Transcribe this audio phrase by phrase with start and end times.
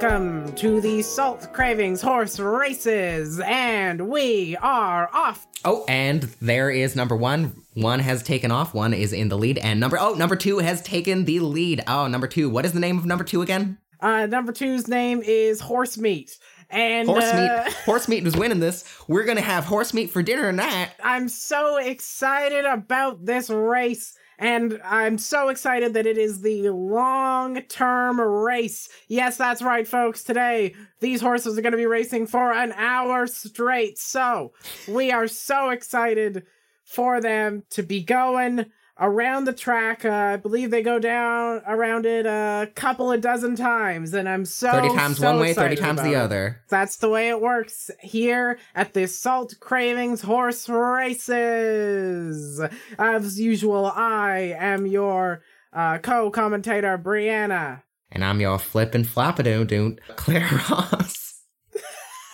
[0.00, 5.46] welcome to the Salt Cravings Horse Races, and we are off.
[5.62, 7.64] Oh, and there is number one.
[7.74, 8.72] One has taken off.
[8.72, 11.84] One is in the lead, and number oh, number two has taken the lead.
[11.86, 12.48] Oh, number two.
[12.48, 13.76] What is the name of number two again?
[14.00, 16.38] Uh, number two's name is Horse Meat,
[16.70, 17.74] and Horse uh, meat.
[17.84, 18.84] Horse meat was winning this.
[19.06, 20.92] We're gonna have horse meat for dinner tonight.
[21.04, 24.16] I'm so excited about this race.
[24.40, 28.88] And I'm so excited that it is the long term race.
[29.06, 30.24] Yes, that's right, folks.
[30.24, 33.98] Today, these horses are going to be racing for an hour straight.
[33.98, 34.52] So,
[34.88, 36.46] we are so excited
[36.84, 38.64] for them to be going
[39.00, 40.04] around the track.
[40.04, 44.14] Uh, I believe they go down around it a couple of dozen times.
[44.14, 46.16] And I'm so Thirty times so one way, thirty times the it.
[46.16, 46.60] other.
[46.68, 52.60] That's the way it works here at the Salt Cravings Horse Races.
[52.98, 57.82] As usual, I am your uh, co-commentator, Brianna.
[58.12, 61.42] And I'm your flippin' flappadoo doot, Claire Ross.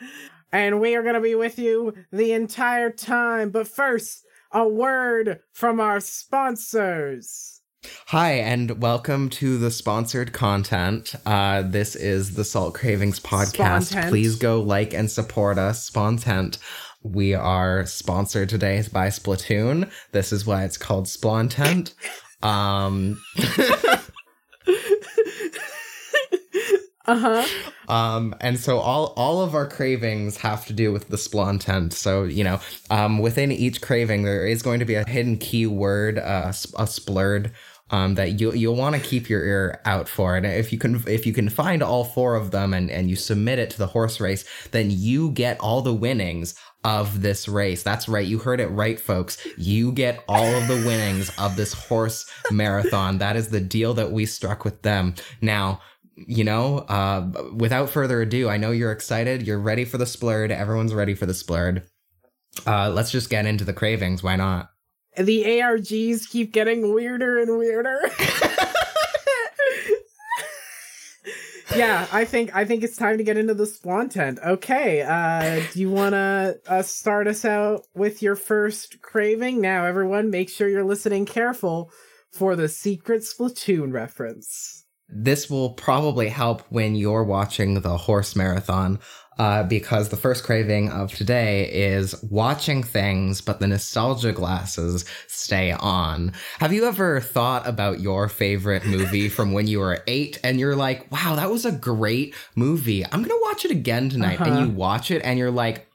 [0.49, 3.49] And we are going to be with you the entire time.
[3.49, 7.61] But first, a word from our sponsors.
[8.07, 11.15] Hi, and welcome to the sponsored content.
[11.25, 13.87] Uh, this is the Salt Cravings podcast.
[13.87, 14.09] Spontent.
[14.09, 15.83] Please go like and support us.
[15.83, 16.57] Spontent.
[17.03, 19.89] We are sponsored today by Splatoon.
[20.11, 21.93] This is why it's called Splontent.
[22.41, 23.21] Um,
[27.07, 27.45] Uh-huh.
[27.87, 31.93] um, and so all all of our cravings have to do with the Splontent.
[31.93, 36.19] So you know, um, within each craving, there is going to be a hidden keyword,
[36.19, 37.51] uh, a splurred.
[37.89, 41.01] Um, that you you'll want to keep your ear out for, and if you can
[41.07, 43.87] if you can find all four of them and and you submit it to the
[43.87, 46.53] horse race, then you get all the winnings
[46.83, 47.83] of this race.
[47.83, 49.37] That's right, you heard it right, folks.
[49.57, 53.19] You get all of the winnings of this horse marathon.
[53.19, 55.15] That is the deal that we struck with them.
[55.39, 55.79] Now,
[56.17, 59.45] you know, uh, without further ado, I know you're excited.
[59.45, 60.51] You're ready for the splurred.
[60.51, 61.83] Everyone's ready for the splurred.
[62.65, 64.23] Uh, let's just get into the cravings.
[64.23, 64.71] Why not?
[65.15, 67.99] The ARGs keep getting weirder and weirder.
[71.75, 74.39] yeah, I think I think it's time to get into the Splontent.
[74.45, 79.59] Okay, uh, do you want to uh, start us out with your first craving?
[79.61, 81.91] Now, everyone, make sure you're listening careful
[82.31, 84.86] for the secret Splatoon reference.
[85.09, 88.99] This will probably help when you're watching the horse marathon,
[89.39, 95.71] uh, because the first craving of today is watching things, but the nostalgia glasses stay
[95.71, 96.33] on.
[96.59, 100.75] Have you ever thought about your favorite movie from when you were eight and you're
[100.75, 103.05] like, wow, that was a great movie.
[103.05, 104.41] I'm going to watch it again tonight.
[104.41, 104.51] Uh-huh.
[104.51, 105.87] And you watch it and you're like,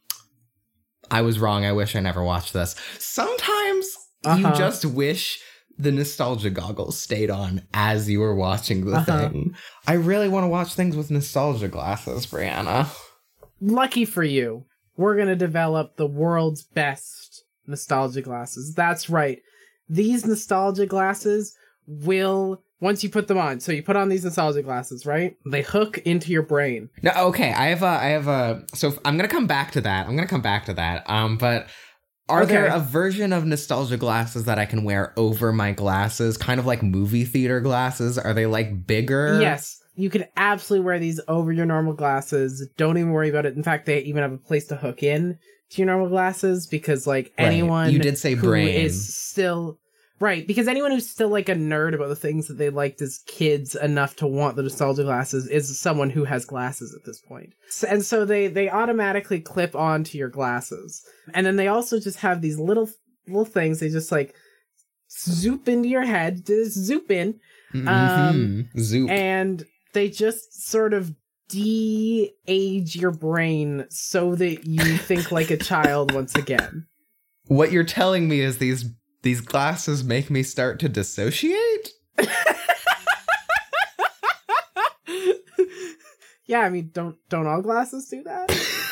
[1.11, 1.67] I was wrong.
[1.67, 2.77] I wish I never watched this.
[2.99, 3.87] Sometimes
[4.25, 4.55] you Uh-huh.
[4.55, 5.41] just wish
[5.78, 9.28] the nostalgia goggles stayed on as you were watching the Uh-huh.
[9.31, 9.55] thing.
[9.87, 12.88] I really want to watch things with nostalgia glasses, Brianna.
[13.60, 14.65] Lucky for you,
[14.97, 18.75] we're going to develop the world's best nostalgia glasses.
[18.75, 19.38] That's right.
[19.88, 21.55] These nostalgia glasses
[21.87, 25.37] will, once you put them on, so you put on these nostalgia glasses, right?
[25.47, 26.88] They hook into your brain.
[27.03, 27.53] No, okay.
[27.53, 28.65] I have a, I have a.
[28.75, 30.06] So I'm gonna come back to that.
[30.06, 31.09] I'm gonna come back to that.
[31.09, 31.66] Um, but
[32.32, 36.59] are there a version of nostalgia glasses that I can wear over my glasses, kind
[36.59, 38.19] of like movie theater glasses?
[38.19, 39.38] Are they like bigger?
[39.41, 42.66] Yes, you can absolutely wear these over your normal glasses.
[42.76, 43.54] Don't even worry about it.
[43.56, 45.38] In fact, they even have a place to hook in
[45.70, 47.47] to your normal glasses because, like, Right.
[47.48, 48.69] anyone You did say who brain.
[48.69, 49.78] is still
[50.22, 53.19] right because anyone who's still like a nerd about the things that they liked as
[53.27, 57.50] kids enough to want the nostalgia glasses is someone who has glasses at this point.
[57.69, 61.02] S- And so they they automatically clip onto your glasses,
[61.35, 62.88] and then they also just have these little
[63.26, 63.81] little things.
[63.81, 64.35] They just like
[65.11, 67.38] zoop into your head, just zoop in,
[67.75, 67.88] Mhm.
[67.88, 69.11] Um, Zoop.
[69.11, 69.64] and
[69.94, 71.14] they just sort of
[71.49, 76.87] de-age your brain so that you think like a child once again.
[77.49, 78.85] what you're telling me is these
[79.23, 81.91] these glasses make me start to dissociate.
[86.47, 88.51] yeah, I mean, don't don't all glasses do that?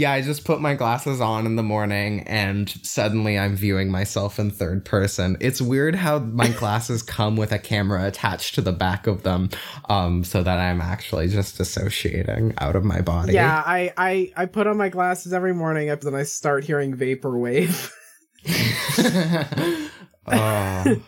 [0.00, 4.38] Yeah, I just put my glasses on in the morning and suddenly I'm viewing myself
[4.38, 5.36] in third person.
[5.40, 9.50] It's weird how my glasses come with a camera attached to the back of them
[9.90, 13.34] um so that I'm actually just dissociating out of my body.
[13.34, 16.96] Yeah, I, I I put on my glasses every morning and then I start hearing
[16.96, 17.92] vaporwave.
[18.48, 19.90] oh.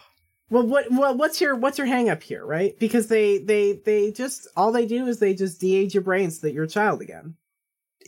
[0.50, 2.78] well, what well what's your what's your hang up here, right?
[2.78, 6.46] Because they they they just all they do is they just de-age your brain so
[6.46, 7.36] that you're a child again.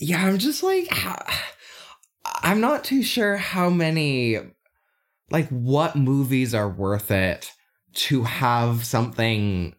[0.00, 0.88] Yeah, I'm just like
[2.25, 4.38] I'm not too sure how many
[5.31, 7.50] like what movies are worth it
[7.94, 9.75] to have something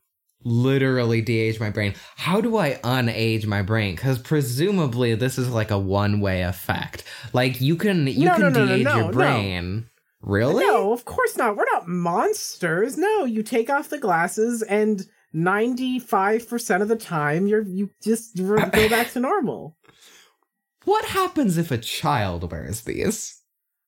[0.46, 1.96] literally de-age my brain.
[2.16, 3.96] How do I unage my brain?
[3.96, 7.04] Because presumably this is like a one-way effect.
[7.34, 9.90] Like you can you No, can no, no, de-age your brain.
[10.22, 10.66] Really?
[10.66, 11.58] No, of course not.
[11.58, 12.98] We're not monsters.
[12.98, 15.06] No, you take off the glasses and
[15.36, 19.76] 95% of the time you're you just re- go back to normal.
[20.86, 23.42] What happens if a child wears these?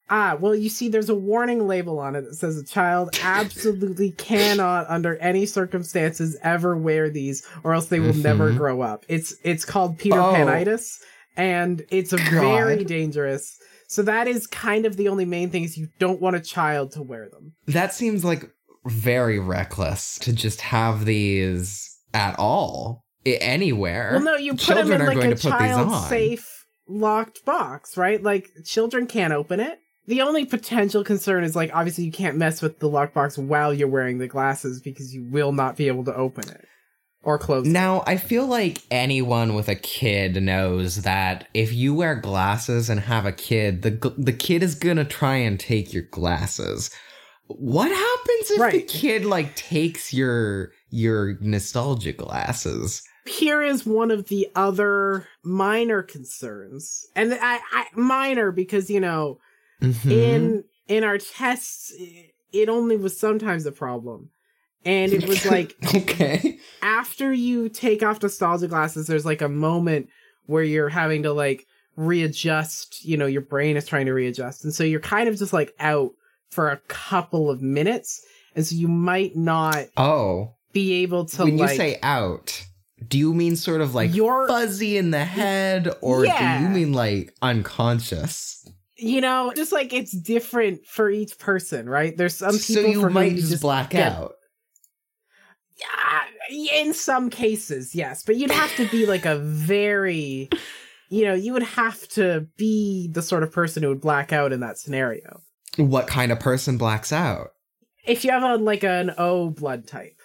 [0.09, 4.11] Ah, well, you see, there's a warning label on it that says a child absolutely
[4.11, 8.57] cannot, under any circumstances, ever wear these, or else they will never Mhm.
[8.57, 9.05] grow up.
[9.09, 10.33] It's it's called Peter Oh.
[10.33, 10.99] Panitis,
[11.35, 12.21] and it's God.
[12.31, 13.57] very dangerous.
[13.89, 16.91] So that is kind of the only main thing is you don't want a child
[16.93, 17.53] to wear them.
[17.67, 18.49] That seems like
[18.85, 24.11] very reckless to just have these at all I- anywhere.
[24.13, 27.97] Well, no, you put them in like a to put these child safe locked box,
[27.97, 28.21] right?
[28.23, 29.79] Like children can't open it.
[30.07, 33.89] The only potential concern is like obviously you can't mess with the lockbox while you're
[33.89, 36.65] wearing the glasses because you will not be able to open it
[37.23, 37.71] or close it.
[37.71, 43.01] Now, I feel like anyone with a kid knows that if you wear glasses and
[43.01, 46.89] have a kid, the the kid is gonna try and take your glasses.
[47.47, 53.03] What happens if the kid like takes your your nostalgia glasses?
[53.25, 59.39] Here is one of the other minor concerns, and I, I minor because you know
[59.81, 60.11] Mhm.
[60.11, 61.93] in in our tests
[62.53, 64.29] it only was sometimes a problem,
[64.85, 70.07] and it was like okay, after you take off nostalgia glasses, there's like a moment
[70.45, 71.65] where you're having to like
[71.97, 74.63] readjust, you know, your brain is trying to readjust.
[74.63, 76.11] And so you're kind of just like out
[76.51, 78.21] for a couple of minutes.
[78.55, 82.65] And so you might not oh, be able to when like you say out,
[83.07, 86.59] do you mean sort of like you're fuzzy in the head, or Yeah.
[86.59, 88.65] do you mean like unconscious?
[88.97, 92.15] You know, just like it's different for each person, right?
[92.17, 94.33] There's some people so you for might you just, black get- out.
[95.79, 100.49] Yeah, in some cases, yes, but you'd have to be like a very,
[101.09, 104.51] you know, you would have to be the sort of person who would black out
[104.51, 105.41] in that scenario.
[105.75, 107.49] What kind of person blacks out?
[108.05, 110.19] If you have a like an O blood type.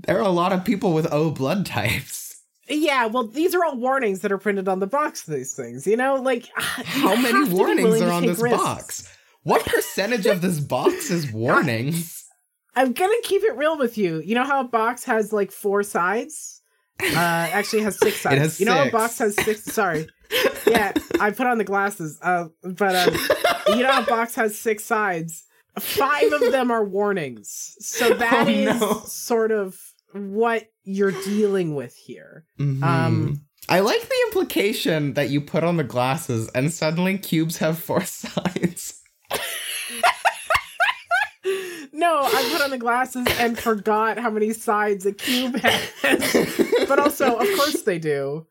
[0.00, 2.27] There are a lot of people with O blood types.
[2.68, 5.86] Yeah, well, these are all warnings that are printed on the box of these things,
[5.86, 6.16] you know?
[6.16, 8.58] Like, How many warnings are on this risks.
[8.58, 9.14] box?
[9.44, 12.26] What percentage of this box is warnings?
[12.76, 14.20] I'm gonna keep it real with you.
[14.20, 16.60] You know how a box has like four sides?
[17.00, 18.38] Uh, actually, it has six sides.
[18.38, 19.64] has you know how a box has six?
[19.64, 20.06] Sorry.
[20.66, 22.18] Yeah, I put on the glasses.
[22.22, 23.14] Uh, but um,
[23.68, 25.44] you know how a box has six sides?
[25.80, 27.76] Five of them are warnings.
[27.80, 29.00] So that Oh, is no.
[29.06, 29.80] sort of
[30.12, 32.44] what you're dealing with here.
[32.58, 32.82] Mhm.
[32.82, 37.78] Um, I like the implication that you put on the glasses and suddenly cubes have
[37.78, 39.02] four sides.
[41.92, 46.86] No, I put on the glasses and forgot how many sides a cube has.
[46.88, 48.46] but also, of course they do.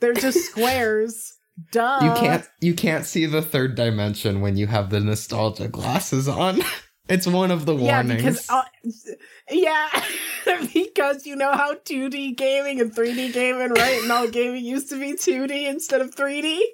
[0.00, 1.34] They're just squares.
[1.70, 1.98] Duh.
[2.02, 6.60] you can't you can't see the third dimension when you have the nostalgia glasses on.
[7.12, 8.22] It's one of the Yeah, warnings.
[8.22, 8.62] because uh,
[9.50, 9.88] yeah,
[10.74, 14.02] because you know how 2D gaming and 3D gaming, right?
[14.02, 16.58] And all gaming used to be 2D instead of 3D.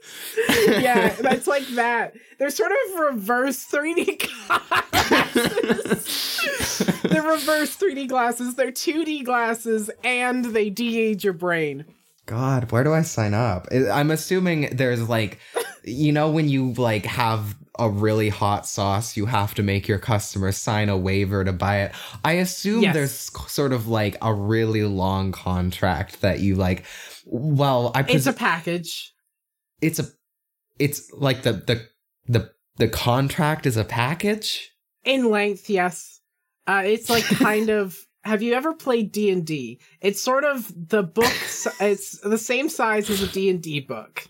[0.69, 2.15] Yeah, that's like that.
[2.39, 4.29] They're sort of reverse 3D
[5.39, 7.03] glasses.
[7.03, 8.55] They're reverse 3D glasses.
[8.55, 11.85] They're 2D glasses, and they de-age your brain.
[12.27, 13.67] God, where do I sign up?
[13.73, 15.39] I- I'm assuming there's like,
[15.85, 19.99] you know, when you like have a really hot sauce, you have to make your
[19.99, 21.93] customer sign a waiver to buy it.
[22.25, 22.95] I assume Yes.
[22.95, 23.13] there's
[23.53, 26.85] sort of like a really long contract that you like.
[27.25, 29.13] Well, I It's a package.
[29.81, 30.07] it's a,
[30.79, 31.87] it's like the the
[32.27, 34.71] the the contract is a package.
[35.05, 36.21] in length yes
[36.67, 41.25] uh it's like kind of have you ever played d&d it's sort of the book
[41.81, 44.27] it's the same size as a d&d book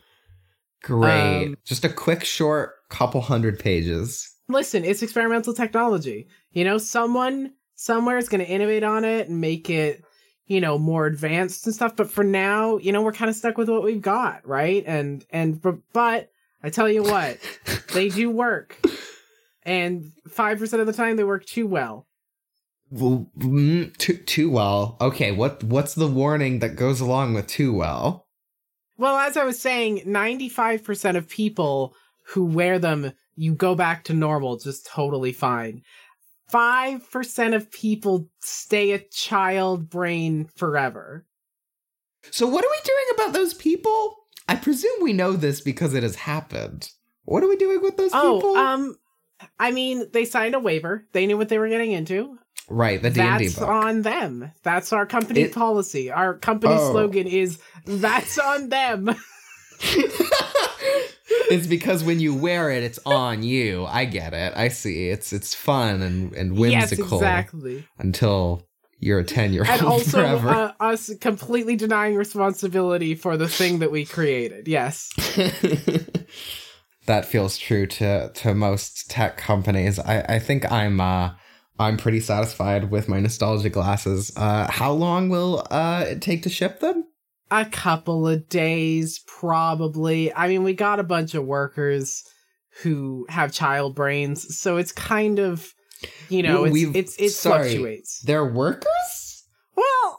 [0.83, 4.31] Great, Um, just a quick, short, couple hundred pages.
[4.49, 9.41] listen it's experimental technology you know someone somewhere is going to innovate on it and
[9.41, 10.03] make it
[10.47, 13.59] you know more advanced and stuff but for now you know we're kind of stuck
[13.59, 16.31] with what we've got right and and but, but
[16.63, 17.39] i tell you what
[17.93, 18.79] they do work
[19.65, 22.07] and 5% of the time they work too well
[22.91, 24.97] Well, mm, too too well.
[24.99, 28.27] Okay, what what's the warning that goes along with too well?
[28.97, 31.95] Well, as I was saying, 95% of people
[32.29, 35.83] who wear them, you go back to normal just totally fine.
[36.53, 41.27] 5% of people stay a child brain forever.
[42.31, 44.17] So what are we doing about those people?
[44.49, 46.91] I presume we know this because it has happened.
[47.25, 48.57] What are we doing with those Oh, people?
[48.57, 48.97] um,
[49.59, 51.07] I mean, they signed a waiver.
[51.13, 52.39] They knew what they were getting into.
[52.71, 53.69] Right, the D and D That's book.
[53.69, 54.53] on them.
[54.63, 56.11] That's our company It- policy.
[56.11, 56.93] Our company Oh.
[56.93, 59.15] slogan is "That's on them."
[61.51, 63.85] it's because when you wear it, it's on you.
[63.87, 64.53] I get it.
[64.57, 65.09] I see.
[65.09, 67.21] It's it's fun and, and whimsical.
[67.21, 67.87] yes, exactly.
[67.99, 68.67] until
[69.01, 70.49] you're a ten year And old also forever.
[70.49, 74.67] uh, us completely denying responsibility for the thing that we created.
[74.69, 75.11] Yes.
[77.07, 79.99] that feels true to to most tech companies.
[79.99, 81.31] I I think I'm uh
[81.79, 84.33] I'm pretty satisfied with my nostalgia glasses.
[84.37, 87.05] Uh, how long will uh it take to ship them?
[87.51, 90.33] A couple of days, probably.
[90.35, 92.23] I mean, we got a bunch of workers
[92.83, 95.73] who have child brains, so it's kind of,
[96.29, 98.21] you know, it's We've- it's it fluctuates.
[98.23, 99.45] They're workers.
[99.75, 100.19] Well,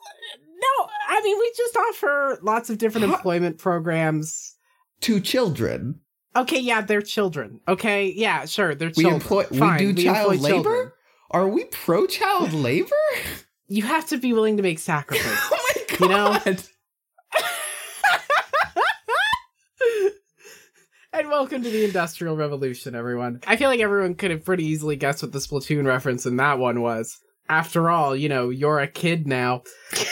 [0.59, 4.55] no, I mean, we just offer lots of different employment programs.
[5.01, 6.01] to children.
[6.36, 7.59] Okay, yeah, they're children.
[7.67, 9.13] Okay, yeah, sure, they're children.
[9.13, 9.43] We employ.
[9.45, 10.63] Fine, we do child employ labor.
[10.63, 10.91] children.
[11.31, 12.95] Are we pro child labor?
[13.67, 15.39] You have to be willing to make sacrifices.
[15.51, 16.45] oh my god!
[16.45, 16.57] You know?
[21.12, 23.42] And welcome to the Industrial Revolution, everyone.
[23.48, 26.60] I feel like everyone could have pretty easily guessed what the Splatoon reference in that
[26.60, 27.18] one was.
[27.48, 29.63] After all, you know, you're a kid now.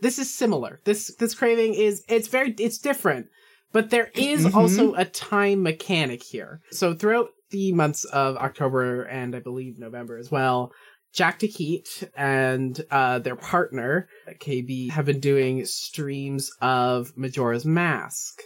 [0.00, 0.80] This is similar.
[0.84, 3.28] This this craving is it's very it's different,
[3.72, 4.54] but there is Mhm.
[4.56, 6.60] also a time mechanic here.
[6.72, 10.72] So throughout the months of October and I believe November as well,
[11.14, 14.08] Jack DeKeat and uh, their partner
[14.40, 18.42] KB have been doing streams of Majora's Mask,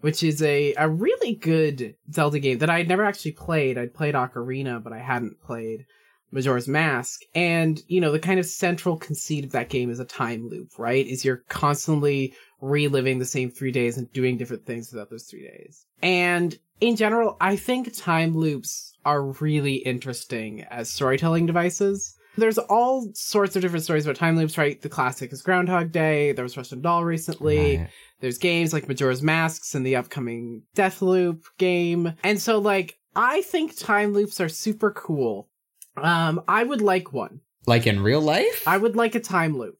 [0.00, 3.78] which is a a really good Zelda game that I'd never actually played.
[3.78, 5.86] I'd played Ocarina, but I hadn't played
[6.32, 7.20] Majora's Mask.
[7.34, 10.78] And, you know, the kind of central conceit of that game is a time loop,
[10.78, 11.06] right?
[11.06, 15.42] Is you're constantly reliving the same three days and doing different things throughout those three
[15.42, 15.86] days.
[16.02, 22.14] And in general, I think time loops are really interesting as storytelling devices.
[22.36, 24.80] There's all sorts of different stories about time loops, right?
[24.80, 26.32] The classic is Groundhog Day.
[26.32, 27.78] There was Russian Doll recently.
[27.78, 27.88] Right.
[28.20, 32.14] There's games like Majora's Masks and the upcoming Deathloop game.
[32.22, 35.48] And so like I think time loops are super cool.
[35.96, 37.40] Um I would like one.
[37.66, 38.62] Like in real life?
[38.66, 39.78] I would like a time loop.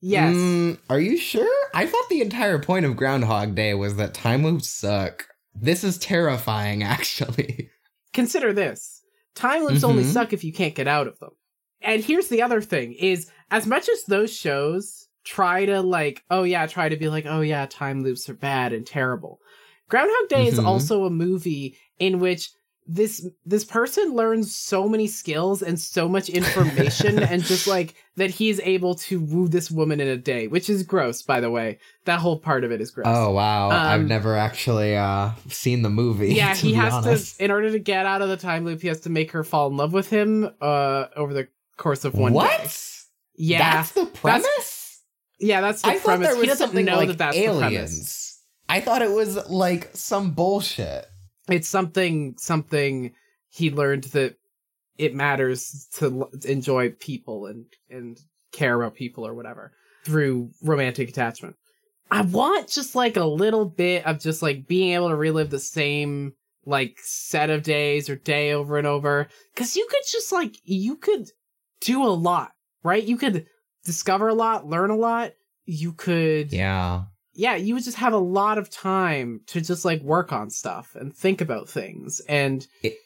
[0.00, 0.34] Yes.
[0.34, 1.48] Mm, are you sure?
[1.74, 5.26] I thought the entire point of Groundhog Day was that time loops suck.
[5.54, 7.70] This is terrifying, actually.
[8.12, 9.02] Consider this.
[9.34, 10.12] Time loops only Mhm.
[10.12, 11.30] suck if you can't get out of them.
[11.84, 16.42] And here's the other thing is as much as those shows try to like, oh
[16.42, 19.40] yeah, try to be like, oh yeah, time loops are bad and terrible.
[19.88, 20.66] Groundhog Day is Mhm.
[20.66, 22.50] also a movie in which
[22.84, 28.30] this this person learns so many skills and so much information and just like that
[28.30, 31.78] he's able to woo this woman in a day, which is gross, by the way.
[32.06, 33.06] That whole part of it is gross.
[33.08, 36.34] Oh wow, I've Um, never actually uh seen the movie.
[36.34, 37.36] yeah, he has honest.
[37.38, 39.44] to in order to get out of the time loop, he has to make her
[39.44, 42.50] fall in love with him uh over the course of one what?
[42.62, 42.68] day.
[43.36, 43.58] Yeah.
[43.74, 45.02] that's the premise.
[45.40, 46.26] yeah, that's the I thought premise.
[46.28, 47.62] there he was doesn't something know like that that's the premise.
[47.66, 48.38] aliens.
[48.68, 51.06] I thought it was like some bullshit.
[51.48, 53.12] It's something something
[53.50, 54.36] he learned that
[54.98, 58.18] it matters to l- enjoy people and and
[58.52, 59.72] care about people or whatever
[60.04, 61.56] through romantic attachment.
[62.10, 65.58] I want just like a little bit of just like being able to relive the
[65.58, 66.34] same
[66.66, 69.26] like set of days or day over and over
[69.56, 71.28] cuz you could just like you could
[71.82, 73.02] do a lot, right?
[73.02, 73.46] You could
[73.84, 75.32] discover a lot, learn a lot.
[75.64, 77.04] You could Yeah.
[77.34, 80.94] yeah, you would just have a lot of time to just like work on stuff
[80.94, 82.20] and think about things.
[82.28, 82.96] And It-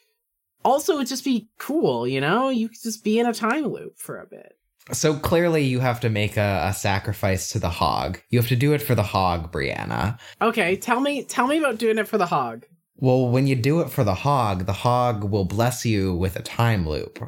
[0.65, 2.49] also it would just be cool, you know?
[2.49, 4.53] You could just be in a time loop for a bit.
[4.93, 8.19] So clearly, you have to make a, a sacrifice to the hog.
[8.29, 10.17] You have to do it for the hog, Brianna.
[10.41, 12.65] Okay, tell me tell me about doing it for the hog.
[12.95, 16.41] Well, when you do it for the hog, the hog will bless you with a
[16.41, 17.19] time loop,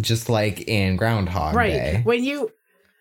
[0.00, 1.70] just like in Groundhog right.
[1.72, 2.50] Day, When you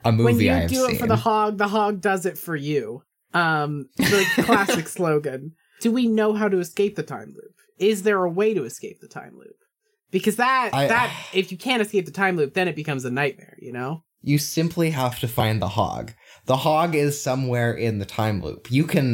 [0.03, 0.95] a movie when you I do seen.
[0.95, 3.03] it for the hog, the hog does it for you.
[3.33, 5.53] Um the classic slogan.
[5.81, 7.53] Do we know how to escape the time loop?
[7.79, 9.55] Is there a way to escape the time loop?
[10.11, 13.11] Because that I- that if you can't escape the time loop, then it becomes a
[13.11, 14.03] nightmare, you know?
[14.23, 16.13] you simply have to find the hog.
[16.51, 18.61] The hog is somewhere in the time loop.
[18.77, 19.07] You can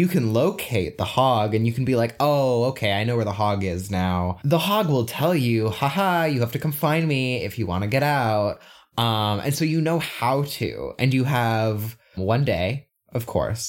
[0.00, 3.24] you can locate the hog and you can be like, "Oh, okay, I know where
[3.32, 7.04] the hog is now." The hog will tell you, "Haha, you have to come find
[7.14, 8.54] me if you want to get out."
[8.98, 10.92] Um, and so you know how to.
[11.00, 13.64] And you have one day, of course,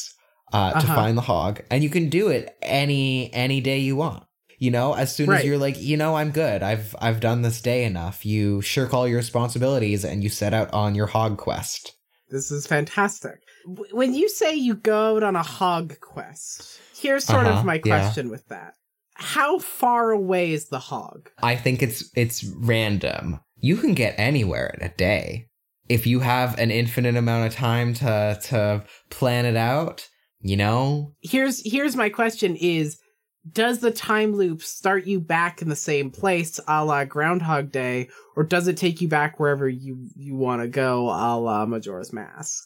[0.51, 0.95] uh, to Uh-huh.
[0.99, 4.23] find the hog, and you can do it any any day you want.
[4.59, 5.39] You know, as soon Right.
[5.39, 6.59] as you're like, you know, I'm good.
[6.71, 8.17] I've I've done this day enough.
[8.33, 11.93] You shirk all your responsibilities and you set out on your hog quest.
[12.33, 13.37] This is fantastic.
[13.91, 17.75] When you say you go out on a hog quest, here's sort Uh-huh, of my
[17.75, 17.81] yeah.
[17.99, 18.73] question with that.
[19.15, 21.29] how far away is the hog?
[21.43, 23.39] I think it's it's random.
[23.57, 25.47] You can get anywhere in a day.
[25.87, 30.09] If you have an infinite amount of time to to plan it out,
[30.39, 31.13] you know?
[31.21, 32.97] Here's here's my question is
[33.51, 38.09] does the time loop start you back in the same place a la Groundhog Day,
[38.35, 42.13] or does it take you back wherever you, you want to go a la Majora's
[42.13, 42.63] Mask?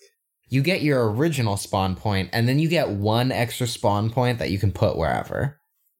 [0.49, 4.51] You get your original spawn point, and then you get one extra spawn point that
[4.51, 5.59] you can put wherever.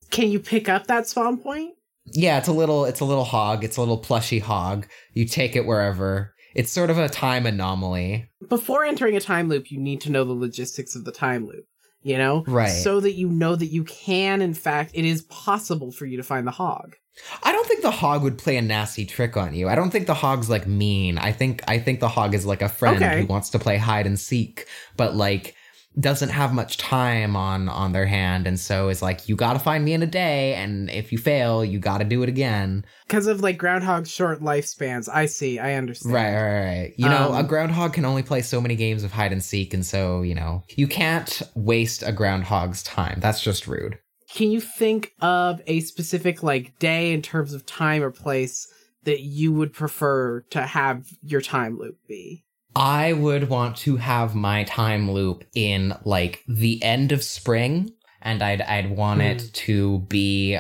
[0.10, 1.74] Can you pick up that spawn point?
[2.14, 3.66] Yeah, it's a little it's a little hog.
[3.66, 4.88] It's a little plushy hog.
[5.14, 6.34] You take it wherever.
[6.56, 8.30] It's sort of a time anomaly.
[8.48, 11.66] Before entering a time loop, you need to know the logistics of the time loop,
[12.08, 12.44] you know?
[12.48, 12.68] Right.
[12.70, 16.24] So that you know that you can, in fact, it is possible for you to
[16.24, 16.96] find the hog.
[17.42, 19.68] I don't think the hog would play a nasty trick on you.
[19.68, 21.18] I don't think the hog's like mean.
[21.18, 23.22] I think I think the hog is like a friend Okay.
[23.22, 25.56] who wants to play hide and seek, but like
[26.00, 29.60] doesn't have much time on on their hand and so is like you got to
[29.60, 32.86] find me in a day and if you fail, you got to do it again.
[33.08, 35.10] Because of like Groundhog's short lifespans.
[35.12, 36.14] I see, I understand.
[36.14, 36.94] Right, right, right.
[36.98, 39.74] You know, a Um, groundhog can only play so many games of hide and seek
[39.74, 43.20] and so, you know, you can't waste a groundhog's time.
[43.20, 43.98] That's just rude.
[44.34, 48.68] Can you think of a specific like day in terms of time or place
[49.06, 52.44] that you would prefer to have your time loop be?
[52.78, 57.92] I would want to have my time loop in like the end of spring,
[58.22, 59.28] and I'd I'd want Hmm.
[59.28, 60.60] it to be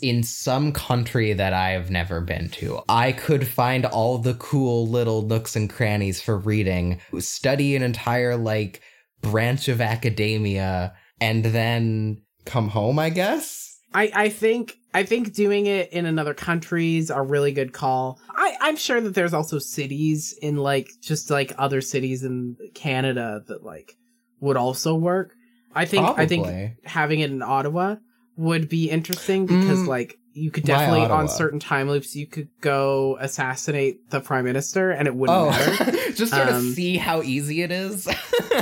[0.00, 2.80] in some country that I've never been to.
[2.88, 8.36] I could find all the cool little nooks and crannies for reading, study an entire
[8.36, 8.80] like
[9.20, 13.61] branch of academia, and then come home, I guess.
[13.94, 18.18] I, I think I think doing it in another country is a really good call.
[18.30, 23.42] I, I'm sure that there's also cities in like just like other cities in Canada
[23.48, 23.96] that like
[24.40, 25.34] would also work.
[25.74, 27.96] I think I think having it in Ottawa
[28.36, 29.88] would be interesting because Mm.
[29.88, 34.90] like you could definitely on certain time loops you could go assassinate the prime minister
[34.90, 36.12] and it wouldn't Oh, matter.
[36.12, 38.06] just sort of Um, see how easy it is.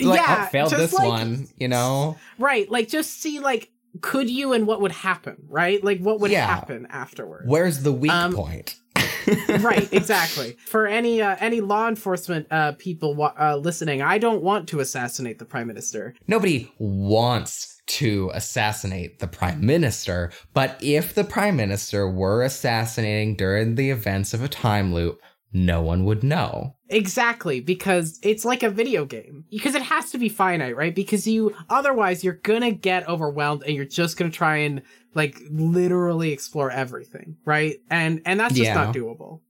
[0.00, 2.16] like, Yeah, oh, failed this like- one, you know?
[2.38, 5.82] Right, like just see like could you and what would happen, right?
[5.82, 6.46] Like what would Yeah.
[6.46, 7.44] happen afterwards.
[7.48, 8.76] Where's the weak Um, point?
[9.60, 10.56] right, exactly.
[10.66, 14.80] For any uh, any law enforcement uh, people wa- uh, listening, I don't want to
[14.80, 16.14] assassinate the prime minister.
[16.26, 23.74] Nobody wants to assassinate the prime minister, but if the prime minister were assassinating during
[23.74, 25.18] the events of a time loop,
[25.52, 26.76] no one would know.
[26.90, 29.44] Exactly, because it's like a video game.
[29.50, 30.94] Because it has to be finite, right?
[30.94, 34.82] Because you otherwise you're gonna get overwhelmed and you're just gonna try and
[35.14, 37.76] like literally explore everything, right?
[37.90, 38.74] And and that's just Yeah.
[38.74, 39.40] not doable.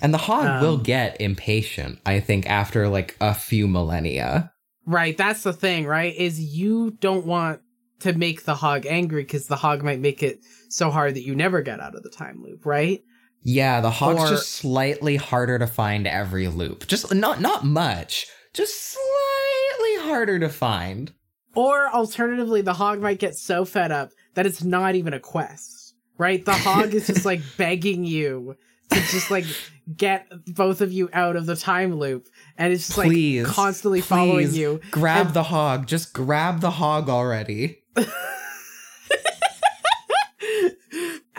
[0.00, 4.52] And the hog Um, will get impatient, I think, after like a few millennia.
[4.86, 6.14] Right, that's the thing, right?
[6.14, 7.60] Is you don't want
[8.00, 11.34] to make the hog angry because the hog might make it so hard that you
[11.34, 13.02] never get out of the time loop, right?
[13.44, 16.86] Yeah, the hog's Or- just slightly harder to find every loop.
[16.86, 21.12] Just not not much, just slightly harder to find.
[21.54, 25.94] Or alternatively, the hog might get so fed up that it's not even a quest,
[26.18, 26.44] right?
[26.44, 28.56] The hog is just like begging you
[28.90, 29.44] to just like
[29.96, 32.26] get both of you out of the time loop,
[32.56, 34.80] and it's just Please, like constantly following you.
[34.90, 35.86] Grab And- the hog.
[35.86, 37.82] Just grab the hog already.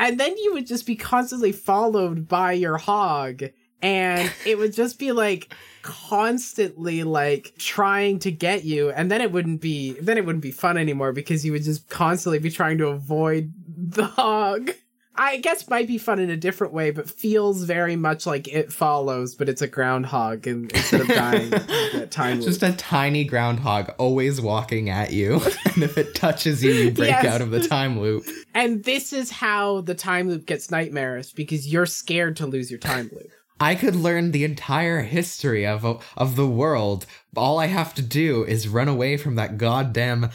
[0.05, 3.43] and then you would just be constantly followed by your hog.
[3.81, 8.91] And it would just be like constantly like trying to get you.
[8.91, 11.89] And then it wouldn't be then it wouldn't be fun anymore because you would just
[11.89, 14.71] constantly be trying to avoid the hog
[15.17, 18.71] i guess might be fun in a different way but feels very much like it
[18.71, 22.45] follows but it's a groundhog and instead of dying get time loop.
[22.47, 25.35] Just a tiny groundhog always walking at you.
[25.73, 27.25] and if it touches you, you break Yes.
[27.25, 28.25] out of the time loop.
[28.53, 32.79] and this is how the time loop gets nightmarish because you're scared to lose your
[32.79, 35.85] time loop I could learn the entire history of
[36.17, 37.05] of the world.
[37.37, 40.29] All I have to do is run away from that goddamn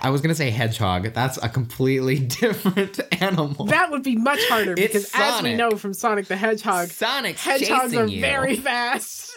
[0.00, 1.12] I was going to say hedgehog.
[1.12, 3.66] That's a completely different animal.
[3.66, 7.42] That would be much harder It's because, as we know from Sonic the Hedgehog, Sonic's
[7.42, 8.20] hedgehogs are you.
[8.20, 9.32] very fast.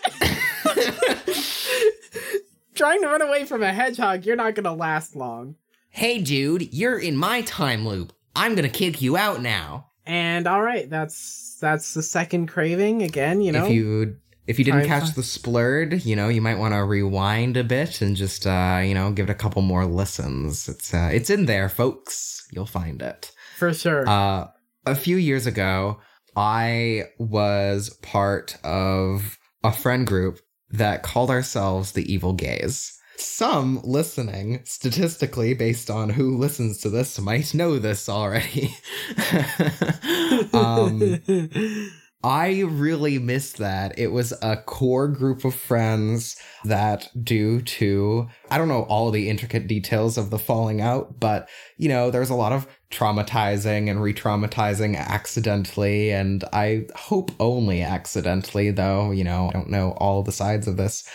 [2.76, 5.56] Trying to run away from a hedgehog, you're not going to last long.
[5.90, 8.14] Hey dude, you're in my time loop.
[8.36, 9.88] I'm going to kick you out now.
[10.06, 13.42] And all right, that's that's the second craving again.
[13.42, 14.18] You know, if you
[14.50, 18.02] if you didn't catch the splurred, you know, you might want to rewind a bit
[18.02, 20.68] and just uh, you know, give it a couple more listens.
[20.68, 22.48] It's uh, it's in there, folks.
[22.52, 23.32] You'll find it.
[23.58, 24.08] for sure.
[24.10, 24.48] Uh
[24.86, 26.00] a few years ago,
[26.36, 30.40] I was part of a friend group
[30.72, 32.94] that called ourselves the Evil Gays.
[33.18, 38.74] some listening, statistically, based on who listens to this, might know this already.
[40.54, 41.20] um,
[42.22, 43.98] I really miss that.
[43.98, 49.30] It was a core group of friends that, due to, I don't know all the
[49.30, 54.04] intricate details of the falling out, but, you know, there's a lot of traumatizing and
[54.04, 60.22] re traumatizing accidentally, and I hope only accidentally, though, you know, I don't know all
[60.22, 61.08] the sides of this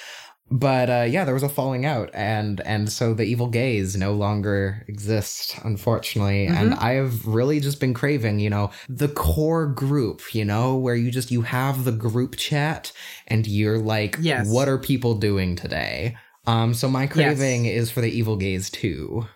[0.50, 4.12] but uh, yeah, there was a falling out, and and so the evil gays no
[4.12, 6.46] longer exist, unfortunately.
[6.46, 6.56] Mm-hmm.
[6.56, 10.94] And I have really just been craving, you know, the core group, you know, where
[10.94, 12.92] you just you have the group chat,
[13.26, 14.46] and you're like, yes.
[14.48, 16.16] what are people doing today?
[16.46, 17.74] Um, so my craving yes.
[17.74, 19.26] is for the evil gays too,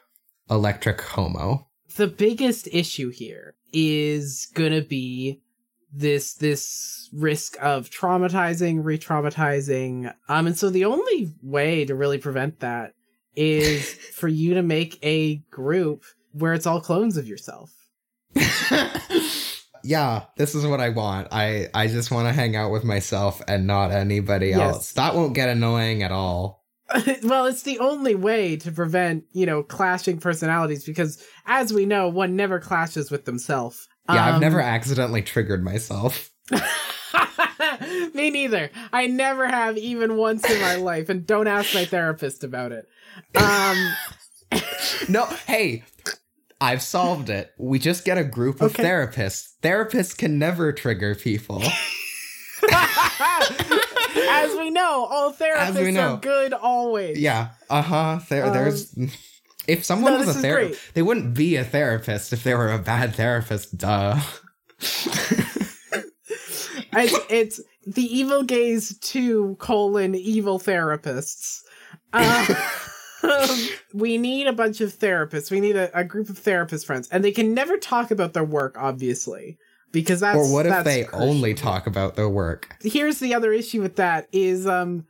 [0.50, 1.68] electric homo.
[1.96, 5.40] The biggest issue here is gonna be
[5.92, 10.12] this this risk of traumatizing, re-traumatizing.
[10.28, 12.94] Um, and so the only way to really prevent that
[13.34, 17.72] is for you to make a group where it's all clones of yourself.
[19.82, 21.28] yeah, this is what I want.
[21.32, 24.60] I I just want to hang out with myself and not anybody yes.
[24.60, 24.92] else.
[24.92, 26.58] That won't get annoying at all.
[27.22, 32.08] well, it's the only way to prevent, you know, clashing personalities because as we know,
[32.08, 33.88] one never clashes with themselves.
[34.08, 36.30] Yeah, um, I've never accidentally triggered myself.
[38.14, 38.70] Me neither.
[38.92, 42.88] I never have even once in my life, and don't ask my therapist about it.
[43.34, 43.94] Um
[45.08, 45.84] No, hey,
[46.60, 47.52] I've solved it.
[47.58, 48.82] We just get a group of okay.
[48.82, 49.52] therapists.
[49.62, 51.62] Therapists can never trigger people.
[54.30, 56.14] As we know, all therapists know.
[56.14, 57.18] are good always.
[57.18, 57.50] Yeah.
[57.70, 58.20] Uh-huh.
[58.28, 58.92] There um, there's
[59.68, 62.78] if someone no, was a therapist, they wouldn't be a therapist if they were a
[62.78, 63.76] bad therapist.
[63.76, 64.18] Duh.
[66.92, 71.62] it's, it's the evil gays two colon evil therapists.
[72.12, 72.54] Uh,
[73.94, 75.50] we need a bunch of therapists.
[75.50, 78.44] We need a, a, group of therapist friends, and they can never talk about their
[78.44, 79.58] work, obviously,
[79.92, 80.38] because that's.
[80.38, 81.28] Or what if they crucial.
[81.28, 82.74] only talk about their work?
[82.80, 85.04] Here's the other issue with that: is um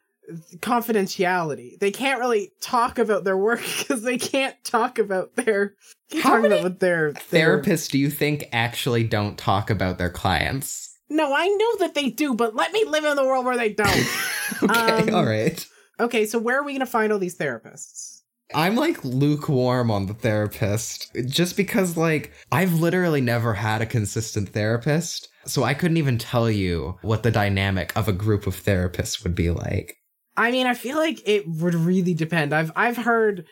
[0.56, 1.78] confidentiality.
[1.78, 5.74] They can't really talk about their work because they can't talk about their
[6.22, 10.96] how many about their, their therapists do you think actually don't talk about their clients?
[11.10, 13.72] No, I know that they do, but let me live in the world where they
[13.72, 14.06] don't.
[14.62, 15.66] okay, um, all right.
[16.00, 18.18] Okay, so where are we going to find all these therapists?
[18.54, 24.50] I'm like lukewarm on the therapist just because like I've literally never had a consistent
[24.50, 25.28] therapist.
[25.44, 29.34] So I couldn't even tell you what the dynamic of a group of therapists would
[29.34, 29.96] be like.
[30.38, 32.54] I mean, I feel like it would really depend.
[32.54, 33.44] I've I've heard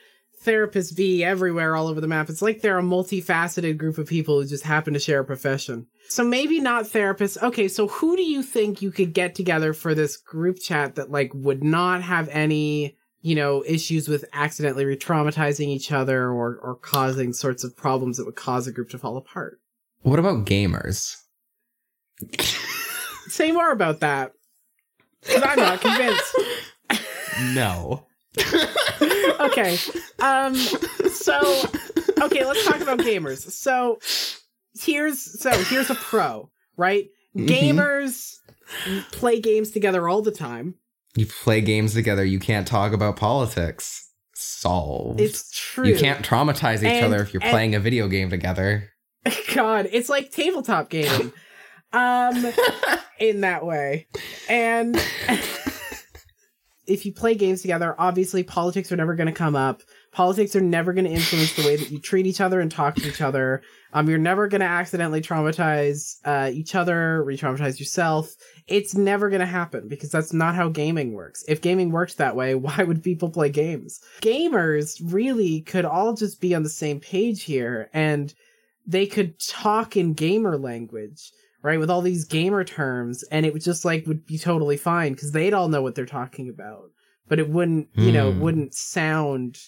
[0.45, 2.31] therapists be everywhere all over the map.
[2.31, 5.89] It's like they're a multifaceted group of people who just happen to share a profession.
[6.09, 7.43] So maybe not therapists.
[7.43, 11.11] Okay, so who do you think you could get together for this group chat that
[11.11, 16.77] like would not have any, you know, issues with accidentally re-traumatizing each other or or
[16.77, 19.59] causing sorts of problems that would cause a group to fall apart?
[20.03, 21.17] What about gamers?
[23.29, 24.33] Say more about that.
[25.29, 26.37] I'm not convinced.
[27.41, 28.07] No.
[29.41, 29.79] okay.
[30.21, 31.65] Um so
[32.23, 33.51] okay, let's talk about gamers.
[33.51, 33.99] So
[34.79, 37.09] here's so here's a pro, right?
[37.37, 37.47] Mm-hmm.
[37.47, 38.37] Gamers
[39.13, 40.75] play games together all the time.
[41.17, 44.03] You play games together, you can't talk about politics.
[44.35, 45.21] Solved.
[45.21, 45.87] It's true.
[45.87, 48.91] You can't traumatize each and, other if you're and, playing a video game together.
[49.55, 51.33] God, it's like tabletop gaming.
[51.93, 52.53] um
[53.19, 54.07] in that way.
[54.49, 54.97] And
[56.87, 59.83] if you play games together, obviously politics are never going to come up.
[60.13, 62.95] Politics are never going to influence the way that you treat each other and talk
[62.95, 63.63] to each other.
[63.93, 68.35] Um, you're never going to accidentally traumatize uh, each other, re-traumatize yourself.
[68.67, 71.45] It's never going to happen because that's not how gaming works.
[71.49, 74.01] If gaming worked that way, why would people play games?
[74.23, 78.33] Gamers really could all just be on the same page here, and
[78.87, 81.33] they could talk in gamer language
[81.67, 81.81] right?
[81.81, 85.33] With all these gamer terms, and it would just like would be totally fine because
[85.33, 86.91] they'd all know what they're talking about,
[87.27, 88.41] but it wouldn't, you know, it hmm.
[88.41, 89.59] wouldn't sound.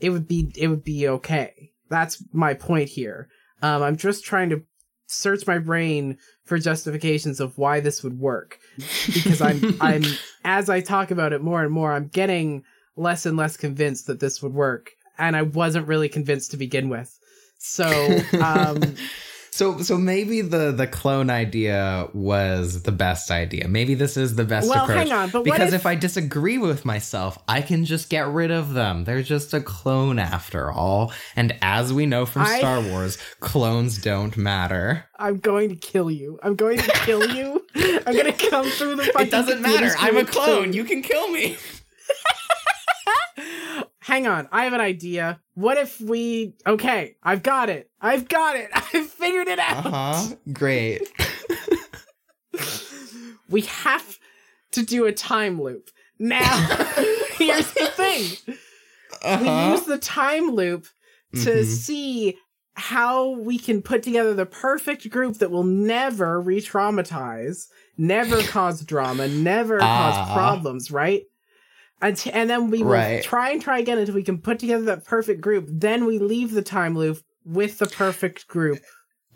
[0.00, 1.70] It would be, it would be okay.
[1.90, 3.28] That's my point here.
[3.62, 4.62] Um, I'm just trying to
[5.06, 8.58] search my brain for justifications of why this would work
[9.06, 10.02] because I'm, I'm,
[10.44, 12.64] as I talk about it more and more, I'm getting
[12.96, 16.88] less and less convinced that this would work, and I wasn't really convinced to begin
[16.88, 17.16] with.
[17.58, 18.96] So, um,
[19.58, 23.66] So so maybe the the clone idea was the best idea.
[23.66, 25.08] Maybe this is the best well, approach.
[25.08, 25.80] hang on, but because if...
[25.80, 29.02] if I disagree with myself, I can just get rid of them.
[29.02, 31.12] They're just a clone after all.
[31.34, 32.58] And as we know from I...
[32.58, 35.06] Star Wars, clones don't matter.
[35.16, 36.38] I'm going to kill you.
[36.40, 37.66] I'm going to kill you.
[37.74, 39.92] I'm going to come through the fucking It doesn't matter.
[39.98, 40.72] I'm a clone.
[40.72, 41.56] You can kill me.
[44.08, 45.38] hang on, I have an idea.
[45.54, 46.54] What if we?
[46.66, 47.90] Okay, I've got it.
[48.00, 48.70] I've got it.
[48.72, 49.86] I've figured it out.
[49.86, 50.34] Uh huh.
[50.52, 51.02] Great.
[53.50, 54.18] we have
[54.72, 55.90] to do a time loop.
[56.18, 56.56] Now,
[57.36, 58.56] here's the thing.
[59.22, 59.38] Uh-huh.
[59.42, 60.86] We use the time loop
[61.34, 61.64] to Mhm.
[61.64, 62.38] see
[62.74, 67.66] how we can put together the perfect group that will never re-traumatize,
[67.96, 70.32] never cause drama, never cause Ah.
[70.34, 71.24] problems, right?
[72.00, 72.16] And,
[72.48, 73.22] then we will Right.
[73.22, 75.66] try and try again until we can put together that perfect group.
[75.68, 78.78] Then we leave the time loop with the perfect group.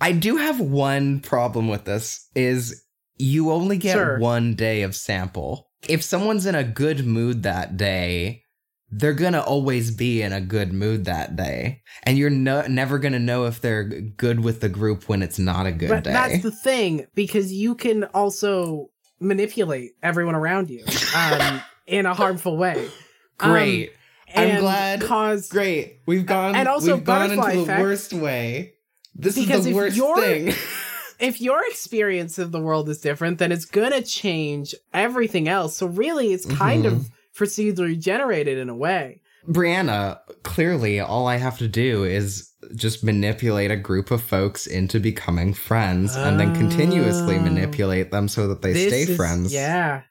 [0.01, 2.83] I do have one problem with this is
[3.19, 4.19] you only get Sure.
[4.19, 5.69] one day of sample.
[5.89, 8.43] If someone's in a good mood that day,
[8.91, 11.83] they're going to always be in a good mood that day.
[12.05, 15.39] And you're no- never going to know if they're good with the group when it's
[15.39, 16.13] not a good but day.
[16.13, 20.85] that's the thing because you can also manipulate everyone around you
[21.17, 22.89] um, in a harmful way.
[23.41, 23.91] Um, Great.
[24.37, 25.99] I'm and glad- Cause Great.
[26.07, 27.81] We've gone And also we've gone into the effect.
[27.81, 28.75] worst way.
[29.17, 30.55] This is the worst thing.
[31.19, 35.77] if your experience of the world is different, then it's gonna change everything else.
[35.77, 36.93] So really, it's kind Mhm.
[36.93, 39.23] of procedurally generated in a way.
[39.49, 45.01] Brianna, clearly all I have to do is just manipulate a group of folks into
[45.01, 47.41] becoming friends and then continuously Oh.
[47.43, 49.53] manipulate them so that they stay is- friends.
[49.53, 50.03] Yeah,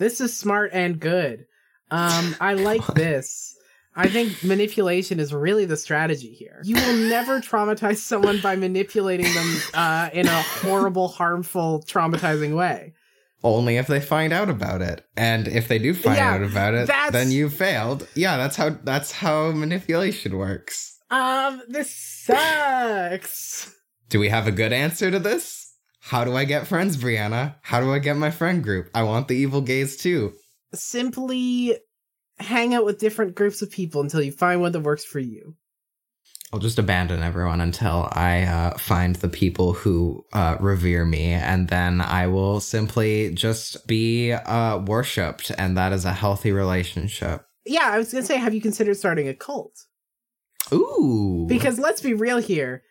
[0.00, 1.46] this is smart and good.
[1.92, 3.54] Um, I like this.
[3.94, 6.60] I think manipulation is really the strategy here.
[6.64, 12.94] You will never traumatize someone by manipulating them uh, in a horrible, harmful, traumatizing way.
[13.42, 15.04] Only if they find out about it.
[15.16, 18.06] And if they do find Yeah, out about it, then you failed.
[18.14, 20.98] Yeah, that's how that's how manipulation works.
[21.10, 23.74] Um, this sucks.
[24.08, 25.69] Do we have a good answer to this?
[26.00, 27.56] How do I get friends, Brianna?
[27.62, 28.90] How do I get my friend group?
[28.94, 30.32] I want the evil gays too.
[30.74, 31.76] simply
[32.38, 35.54] hang out with different groups of people until you find one that works for you.
[36.52, 41.68] I'll just abandon everyone until I uh, find the people who uh, revere me, and
[41.68, 47.44] then I will simply just be uh, worshipped, and that is a healthy relationship.
[47.64, 49.86] Yeah, I was gonna say, have you considered starting a cult?
[50.72, 52.82] Ooh, Because let's be real here,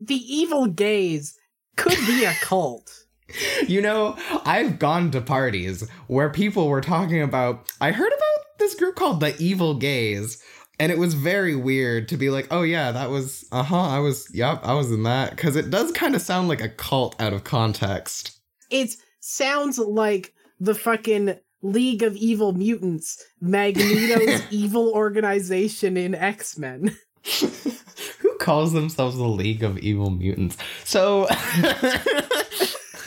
[0.00, 1.36] the evil gays
[1.76, 3.04] could be a cult.
[3.68, 7.70] you know, I've gone to parties where people were talking about.
[7.80, 10.42] I heard about this group called the Evil Gays.
[10.78, 13.98] And it was very weird to be like, oh yeah, that was, uh huh, I
[13.98, 15.36] was, yep, I was in that.
[15.36, 18.40] Cause it does kind of sound like a cult out of context.
[18.70, 26.96] It sounds like the fucking League of Evil Mutants, Magneto's evil organization in X Men.
[28.40, 30.56] Calls themselves the League of Evil Mutants?
[30.84, 31.26] So,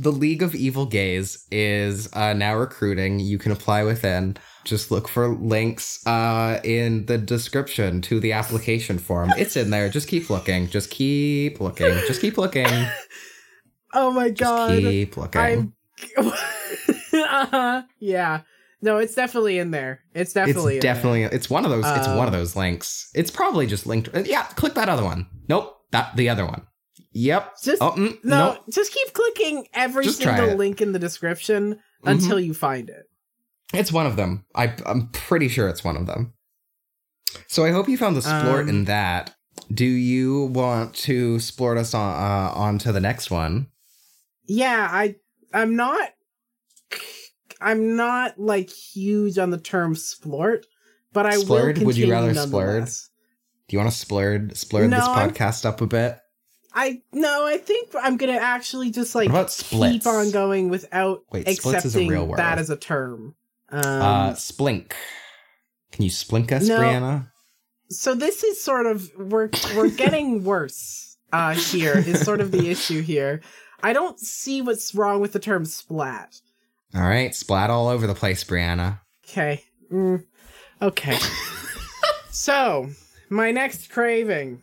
[0.00, 3.20] the League of Evil Gays is uh, now recruiting.
[3.20, 4.36] You can apply within.
[4.64, 9.30] Just look for links uh, in the description to the application form.
[9.38, 9.88] It's in there.
[9.88, 10.68] Just keep looking.
[10.68, 11.94] Just keep looking.
[12.08, 12.66] Just keep looking.
[13.94, 14.78] Oh my god.
[14.80, 15.72] keep looking.
[17.12, 17.82] Uh-huh.
[17.98, 18.40] Yeah.
[18.82, 20.00] No, it's definitely in there.
[20.14, 20.76] It's definitely.
[20.76, 20.94] it's in there.
[20.94, 24.08] definitely it's one of those it's one of Um, those links it's probably just linked
[24.14, 26.62] uh, yeah click that other one nope that the other one
[27.12, 28.64] yep Just oh, mm, no, nope.
[28.70, 30.46] just keep clicking every Just single.
[30.48, 30.58] Mm-hmm.
[30.58, 33.04] link in the description until you find it.
[33.74, 36.32] it's one of them I, i'm pretty sure it's one of them
[37.48, 39.34] so i hope you found the splort Um, in that
[39.72, 43.66] do you want to splort us on uh, on to the next one
[44.46, 45.16] Yeah, I
[45.52, 46.10] I'm not
[47.60, 50.64] I'm not like huge on the term splort,
[51.12, 51.66] but I will Splurred?
[51.76, 52.86] continue Would you rather splurred?
[52.86, 56.18] do you want to splurd this No, I'm- podcast up a bit
[56.72, 61.84] I no, I think I'm gonna actually just like keep on going without Wait, splits
[61.84, 62.38] is a accepting real word.
[62.38, 63.34] that as a term.
[63.70, 64.92] Um, uh splink
[65.92, 66.78] can you splink us no.
[66.78, 67.28] brianna
[67.88, 72.68] so this is sort of we're we're getting worse uh here is sort of the
[72.70, 73.40] issue here
[73.82, 76.40] i don't see what's wrong with the term splat
[76.94, 79.00] all right splat all over the place brianna.
[79.28, 79.64] Okay.
[79.92, 80.24] Mm,
[80.82, 81.18] okay.
[82.32, 82.88] So
[83.28, 84.62] my next craving.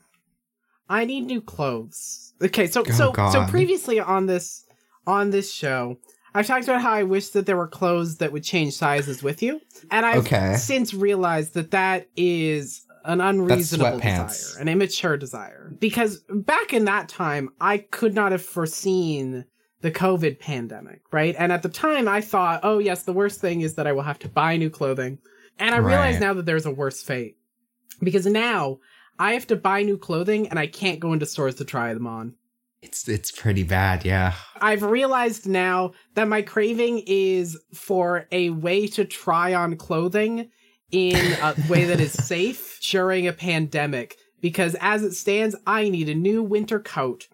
[0.89, 2.33] I need new clothes.
[2.41, 4.65] Okay so Oh, so so previously on this
[5.05, 5.97] on this show
[6.33, 9.41] I've talked about how I wish that there were clothes that would change sizes with
[9.41, 9.59] you,
[9.89, 10.55] and I've Okay.
[10.55, 15.73] since realized that that is an unreasonable desire, an immature desire.
[15.79, 19.45] Because back in that time, I could not have foreseen
[19.81, 21.35] the COVID pandemic, right?
[21.37, 24.01] And at the time, I thought, oh, yes, the worst thing is that I will
[24.03, 25.19] have to buy new clothing.
[25.59, 27.37] And I realize now that there's a worse fate.
[28.01, 28.79] Because now
[29.19, 32.07] I have to buy new clothing and I can't go into stores to try them
[32.07, 32.35] on.
[32.81, 34.33] It's it's pretty bad, yeah.
[34.61, 40.51] I've realized now that my craving is for a way to try on clothing
[40.91, 44.15] in a way that is safe during a pandemic.
[44.41, 47.27] Because as it stands, I need a new winter coat.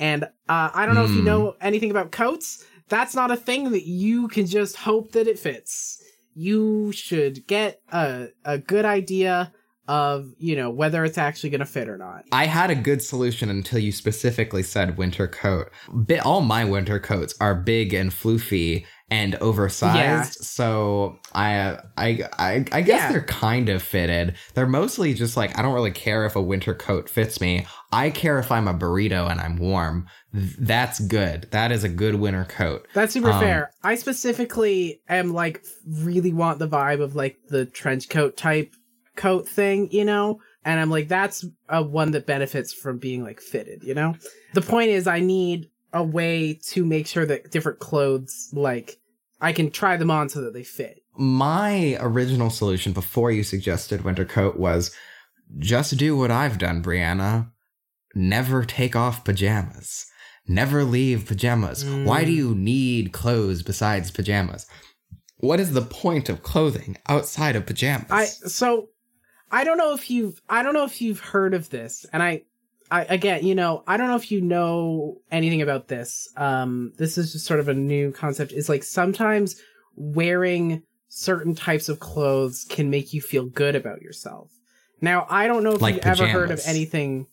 [0.00, 1.26] And uh, I don't know if you Hmm.
[1.26, 2.64] know anything about coats.
[2.88, 6.02] That's not a thing that you can just hope that it fits.
[6.34, 9.52] You should get a, a good idea
[9.86, 12.24] of, you know, whether it's actually going to fit or not.
[12.32, 15.70] I had a good solution until you specifically said winter coat.
[16.24, 20.22] All my winter coats are big and floofy and oversized, Yeah.
[20.44, 23.12] so I, I, I, I guess Yeah.
[23.12, 24.36] they're kind of fitted.
[24.54, 27.66] They're mostly just like I don't really care if a winter coat fits me.
[27.92, 30.06] I care if I'm a burrito and I'm warm.
[30.32, 31.48] That's good.
[31.50, 32.86] That is a good winter coat.
[32.94, 33.70] That's super Um, fair.
[33.82, 38.74] I specifically am like really want the vibe of like the trench coat type
[39.16, 40.40] coat thing, you know?
[40.64, 44.14] And I'm like, that's a one that benefits from being like fitted, you know?
[44.54, 48.99] The point is I need a way to make sure that different clothes like
[49.40, 51.02] I can try them on so that they fit.
[51.16, 54.94] My original solution before you suggested winter coat was
[55.58, 57.50] just do what I've done, Brianna.
[58.14, 60.06] Never take off pajamas.
[60.46, 61.84] Never leave pajamas.
[61.84, 62.04] Mm.
[62.04, 64.66] Why do you need clothes besides pajamas?
[65.36, 68.10] What is the point of clothing outside of pajamas?
[68.10, 68.88] I so
[69.50, 72.42] I don't know if you've I don't know if you've heard of this, and I
[72.90, 76.28] I again, you know, I don't know if you know anything about this.
[76.36, 78.52] Um, this is just sort of a new concept.
[78.52, 79.60] Is like sometimes
[79.96, 84.50] wearing certain types of clothes can make you feel good about yourself.
[85.00, 87.26] Now, I don't know if Like you've ever heard of anything.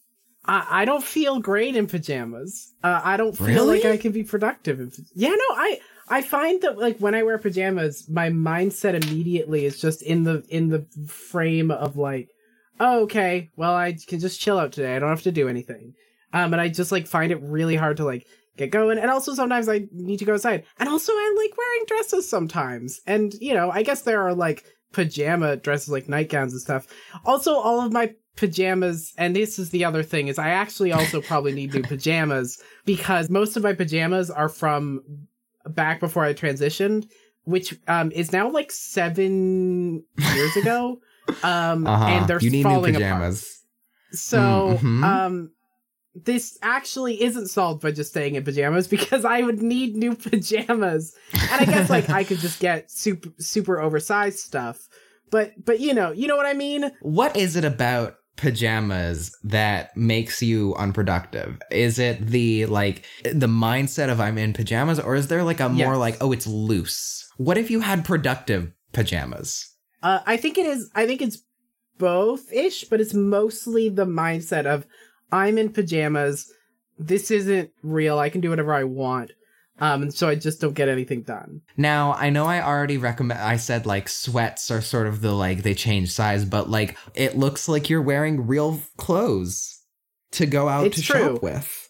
[0.45, 2.73] I, I don't feel great in pajamas.
[2.83, 3.81] Uh, I don't feel Really?
[3.81, 4.79] like I can be productive.
[4.79, 9.65] In, yeah, no, I I find that like when I wear pajamas, my mindset immediately
[9.65, 12.29] is just in the in the frame of like,
[12.79, 14.95] oh, okay, well I can just chill out today.
[14.95, 15.93] I don't have to do anything.
[16.33, 18.25] Um, and I just like find it really hard to like
[18.57, 18.97] get going.
[18.97, 20.65] And also sometimes I need to go outside.
[20.79, 22.99] And also I like wearing dresses sometimes.
[23.07, 26.87] And you know, I guess there are like pajama dresses like nightgowns and stuff.
[27.25, 31.21] Also, all of my pajamas, and this is the other thing, is I actually also
[31.21, 35.01] probably need new pajamas because most of my pajamas are from
[35.65, 37.07] back before I transitioned,
[37.43, 40.99] which um is now like seven years ago.
[41.43, 42.05] Um uh-huh.
[42.05, 43.03] and they're you need new falling apart.
[43.11, 43.61] pajamas.
[44.11, 45.03] So, Mm, mhm.
[45.03, 45.51] um,
[46.15, 51.13] this actually isn't solved by just staying in pajamas because I would need new pajamas,
[51.33, 54.87] and I guess like I could just get super super oversized stuff.
[55.29, 56.91] But but you know you know what I mean.
[57.01, 61.59] What is it about pajamas that makes you unproductive?
[61.69, 65.67] Is it the like the mindset of I'm in pajamas or is there like a
[65.69, 65.97] more Yes.
[65.99, 67.27] like oh it's loose?
[67.37, 69.69] What if you had productive pajamas?
[70.03, 70.89] Uh, I think it is.
[70.95, 71.41] I think it's
[71.97, 74.85] both ish, but it's mostly the mindset of
[75.31, 76.51] I'm in pajamas.
[76.99, 78.19] This isn't real.
[78.19, 79.31] I can do whatever I want.
[79.79, 81.61] Um, and so I just don't get anything done.
[81.75, 85.61] Now, I know I already recommend I said like sweats are sort of the like
[85.61, 89.83] they change size, but like it looks like you're wearing real clothes
[90.31, 91.33] to go out It's to true.
[91.35, 91.89] shop with.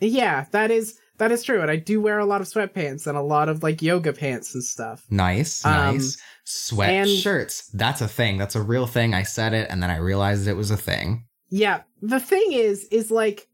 [0.00, 1.60] Yeah, that is that is true.
[1.60, 4.54] And I do wear a lot of sweatpants and a lot of like yoga pants
[4.54, 5.04] and stuff.
[5.10, 6.16] Nice, Um, nice.
[6.44, 7.68] Sweat and- shirts.
[7.74, 8.36] That's a thing.
[8.38, 9.14] That's a real thing.
[9.14, 11.24] I said it and then I realized it was a thing.
[11.50, 11.82] Yeah.
[12.02, 13.48] The thing is, is like,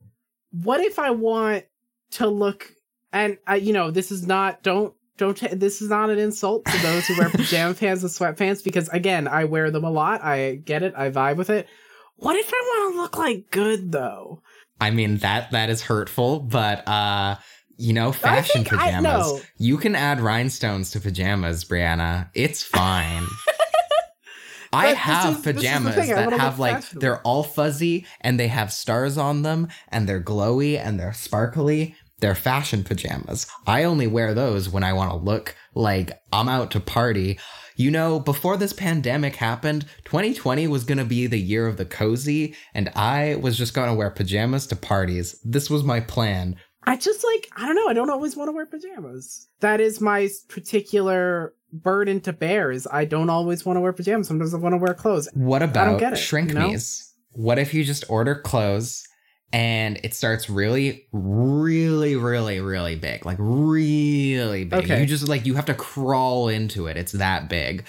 [0.50, 1.64] what if I want
[2.12, 2.72] to look
[3.12, 6.64] and uh, you know, this is not don't don't ta- this is not an insult
[6.64, 10.22] to those who wear pajama pants and sweatpants because again, I wear them a lot.
[10.22, 10.94] I get it.
[10.96, 11.68] I vibe with it.
[12.16, 14.42] What if I want to look like good though?
[14.80, 17.36] I mean that that is hurtful, but uh
[17.80, 19.04] you know, fashion think I- pajamas.
[19.04, 19.40] no.
[19.58, 22.30] You can add rhinestones to pajamas, Brianna.
[22.34, 23.26] It's fine.
[24.72, 28.48] I have is- this is the pajamas that have like they're all fuzzy and they
[28.48, 31.96] have stars on them and they're glowy and they're sparkly.
[32.20, 33.46] They're fashion pajamas.
[33.66, 37.38] I only wear those when I want to look like I'm out to party.
[37.76, 41.86] You know, before this pandemic happened, 2020 was going to be the year of the
[41.86, 45.40] cozy, and I was just going to wear pajamas to parties.
[45.42, 46.56] This was my plan.
[46.84, 47.88] I just like I don't know.
[47.88, 49.48] I don't always want to wear pajamas.
[49.60, 52.70] That is my particular burden to bear.
[52.70, 54.28] Is I don't always want to wear pajamas.
[54.28, 55.28] Sometimes I want to wear clothes.
[55.34, 56.68] What about get it, shrink you know?
[56.68, 57.12] me's?
[57.32, 59.06] What if you just order clothes
[59.52, 63.24] and it starts really, really, really, really big?
[63.24, 64.84] Like really big.
[64.84, 65.00] Okay.
[65.00, 66.96] You just like you have to crawl into it.
[66.96, 67.84] It's that big.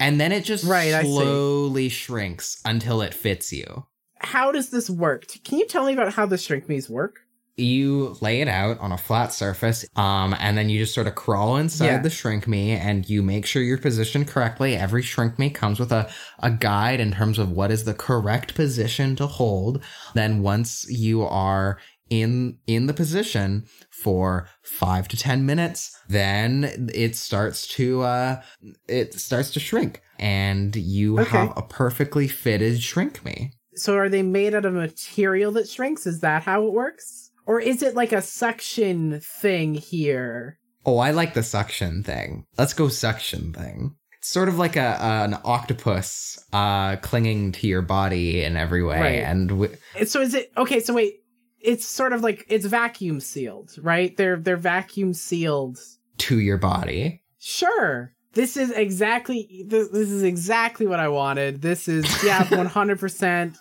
[0.00, 3.86] And then it just Right, slowly shrinks until it fits you.
[4.18, 5.26] How does this work?
[5.44, 7.20] Can you tell me about how the shrink me's work?
[7.56, 11.14] You lay it out on a flat surface um and then you just sort of
[11.14, 11.98] crawl inside Yeah.
[11.98, 15.92] the shrink me and you make sure you're positioned correctly every shrink me comes with
[15.92, 19.82] a, a guide in terms of what is the correct position to hold
[20.14, 21.78] then once you are
[22.10, 28.42] in in the position for five to ten minutes, then it starts to uh
[28.86, 31.30] it starts to shrink, and you Okay.
[31.30, 33.52] have a perfectly fitted shrink me.
[33.74, 36.06] So are they made out of material that shrinks?
[36.06, 37.30] Is that how it works?
[37.46, 40.58] Or is it like a suction thing here?
[40.86, 42.44] Oh, I like the suction thing.
[42.58, 43.96] Let's go suction thing.
[44.18, 49.00] It's sort of like a an octopus uh clinging to your body in every way,
[49.00, 49.22] Right.
[49.24, 49.76] and w-
[50.06, 51.22] So is it okay, so wait,
[51.60, 54.16] it's sort of like it's vacuum sealed, right?
[54.16, 55.78] They're they're vacuum sealed.
[56.18, 57.22] to your body.
[57.38, 58.12] Sure.
[58.32, 61.60] This is exactly this, this is exactly what I wanted.
[61.62, 63.56] This is yeah, 100%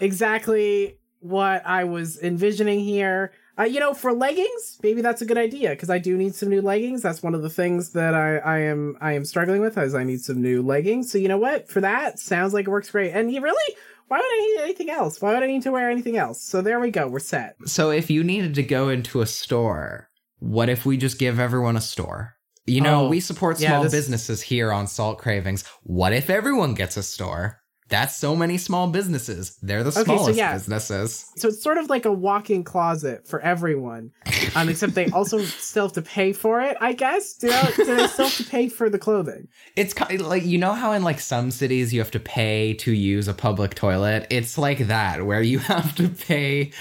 [0.00, 3.32] exactly what I was envisioning here.
[3.58, 6.48] Uh, you know, for leggings, maybe that's a good idea because I do need some
[6.48, 7.02] new leggings.
[7.02, 10.04] That's one of the things that I, I am I am struggling with, as I
[10.04, 11.12] need some new leggings.
[11.12, 11.68] So you know what?
[11.68, 13.12] For that, sounds like it works great.
[13.12, 13.76] And you really,
[14.08, 15.20] why would I need anything else?
[15.20, 16.40] Why would I need to wear anything else?
[16.42, 17.06] So there we go.
[17.08, 17.56] We're set.
[17.66, 20.08] So if you needed to go into a store,
[20.38, 22.34] what if we just give everyone a store?
[22.64, 25.64] You know, Oh, we support yeah, small this- businesses here on Salt Cravings.
[25.82, 27.58] What if everyone gets a store?
[27.92, 29.58] That's so many small businesses.
[29.60, 30.54] They're the Okay, so smallest yeah.
[30.54, 31.30] businesses.
[31.36, 34.12] So it's sort of like a walk-in closet for everyone,
[34.56, 36.78] um, except they also still have to pay for it.
[36.80, 39.46] I guess do they, do they still have to pay for the clothing?
[39.76, 42.72] It's kind of like you know how in like some cities you have to pay
[42.78, 44.26] to use a public toilet.
[44.30, 46.72] It's like that where you have to pay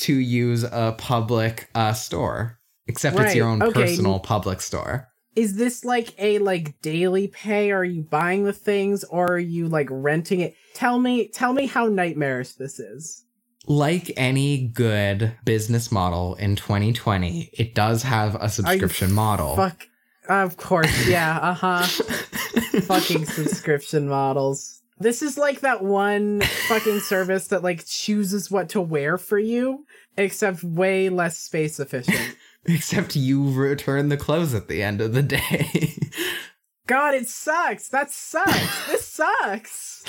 [0.00, 3.72] to use a public uh, store, except it's your own okay.
[3.72, 5.08] personal public store.
[5.38, 7.70] Is this like a like daily pay?
[7.70, 10.56] Are you buying the things or are you like renting it?
[10.74, 13.24] Tell me, tell me how nightmarish this is.
[13.68, 19.54] Like any good business model in 2020, it does have a subscription model.
[19.54, 19.86] Fuck.
[20.28, 21.38] Of course, yeah.
[21.40, 21.82] Uh huh.
[22.82, 24.82] fucking subscription models.
[24.98, 29.86] This is like that one fucking service that like chooses what to wear for you,
[30.16, 32.36] except way less space efficient.
[32.74, 35.94] Except you return the clothes at the end of the day.
[36.86, 37.88] God, it sucks.
[37.88, 38.86] That sucks.
[38.86, 40.04] this sucks.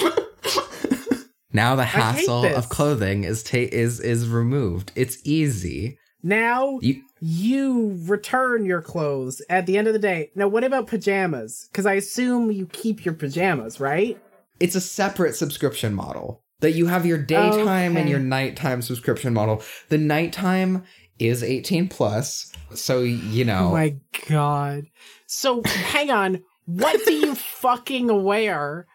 [1.52, 4.92] now the hassle of clothing is ta- is is removed.
[4.96, 5.98] It's easy.
[6.22, 10.32] Now You you return your clothes at the end of the day.
[10.36, 11.68] Now, what about pajamas?
[11.72, 14.18] Because I assume you keep your pajamas, right?
[14.60, 19.64] it's a separate subscription model that you have your daytime and your nighttime subscription model.
[19.88, 20.84] The nighttime
[21.20, 23.68] is 18 plus, so you know.
[23.68, 23.96] Oh my
[24.28, 24.86] god.
[25.28, 26.44] So, hang on.
[26.66, 28.88] What do you fucking wear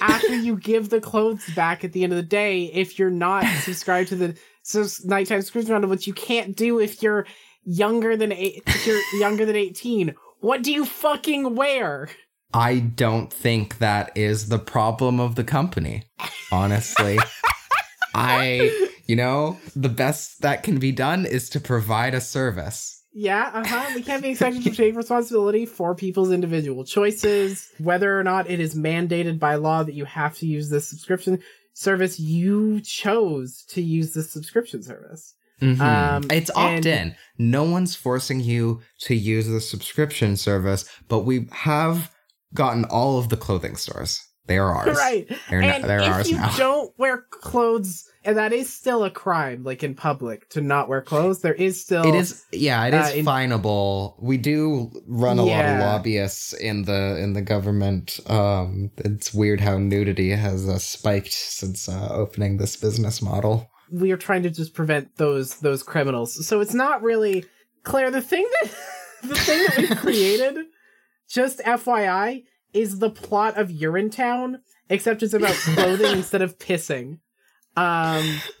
[0.00, 3.44] after you give the clothes back at the end of the day if you're not
[3.62, 7.26] subscribed to the sus- nighttime subscription model, which you can't do if you're
[7.64, 10.14] younger than eight, if you're younger than 18?
[10.40, 12.08] What do you fucking wear?
[12.52, 16.04] I don't think that is the problem of the company,
[16.52, 17.18] honestly.
[18.14, 23.02] I, you know, the best that can be done is to provide a service.
[23.12, 23.92] Yeah, uh huh.
[23.94, 28.58] We can't be expected to take responsibility for people's individual choices, whether or not it
[28.60, 31.40] is mandated by law that you have to use this subscription
[31.74, 32.18] service.
[32.18, 35.34] You chose to use this subscription service.
[35.62, 35.80] Mhm.
[35.80, 37.14] Um, it's opt in.
[37.38, 42.10] No one's forcing you to use the subscription service, but we have
[42.52, 44.20] gotten all of the clothing stores.
[44.46, 44.96] They are ours.
[44.96, 45.28] Right.
[45.48, 46.54] They're, and they're if ours you now.
[46.56, 51.02] don't wear clothes, and that is still a crime, like in public, to not wear
[51.02, 52.06] clothes, there is still.
[52.06, 54.14] It is, yeah, it is uh, in- finable.
[54.20, 58.18] We do run a lot of lobbyists in the in the government.
[58.26, 63.68] Um, it's weird how nudity has uh, spiked since uh, opening this business model.
[63.92, 66.46] we are trying to just prevent those those criminals.
[66.46, 67.44] So it's not really
[67.84, 68.10] Claire.
[68.10, 68.70] The thing that
[69.22, 70.66] the thing that we created,
[71.28, 74.56] just FYI, is the plot of Urinetown,
[74.88, 77.18] except it's about clothing instead of pissing.
[77.76, 78.40] Um,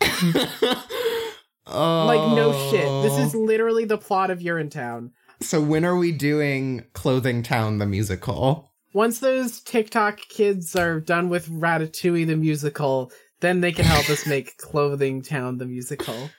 [1.66, 2.86] oh, like no shit.
[3.02, 5.10] This is literally the plot of Urinetown.
[5.40, 5.60] so.
[5.60, 8.72] When are we doing Clothing Town the musical?
[8.92, 13.10] Once those TikTok kids are done with Ratatouille the musical,
[13.40, 16.30] then they can help us make Clothing Town the musical.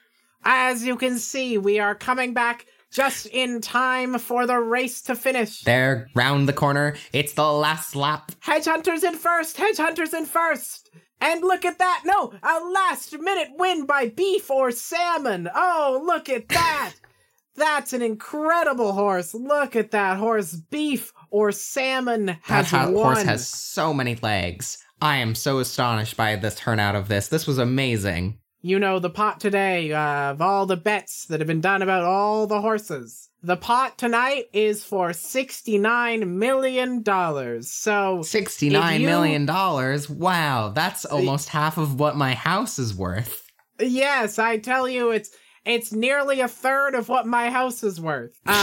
[0.43, 5.15] As you can see, we are coming back just in time for the race to
[5.15, 5.61] finish.
[5.61, 6.95] There, round the corner.
[7.11, 8.31] It's the last lap.
[8.39, 10.89] Hedge Hunters in first, Hedge Hunters in first.
[11.21, 12.01] And look at that.
[12.05, 15.49] No, a last minute win by beef or salmon.
[15.55, 16.93] Oh, look at that.
[17.55, 19.33] That's an incredible horse.
[19.33, 20.53] Look at that horse.
[20.55, 23.15] Beef or salmon That has ha- won.
[23.15, 24.77] horse has so many legs.
[25.01, 27.29] I am so astonished by this turnout of this.
[27.29, 28.39] This was amazing.
[28.61, 32.03] you know, the pot today uh, of all the bets that have been done about
[32.03, 33.24] all the horses.
[33.45, 37.61] The pot tonight is for $69 million.
[37.61, 40.09] So, Sixty-nine you- million dollars.
[40.09, 43.47] Wow, that's almost half of what my house is worth.
[43.79, 45.29] yes, I tell you, it's.
[45.63, 48.39] It's nearly a third of what my house is worth.
[48.45, 48.55] Um,